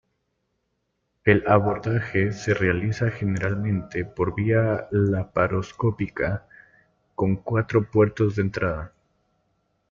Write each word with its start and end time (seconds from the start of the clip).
El 1.25 1.43
abordaje 1.47 2.31
se 2.31 2.55
realiza 2.55 3.11
generalmente 3.11 4.03
por 4.03 4.33
vía 4.33 4.87
laparoscópica, 4.89 6.47
con 7.13 7.35
cuatro 7.35 7.87
puertos 7.91 8.35
de 8.37 8.41
entrada. 8.41 8.93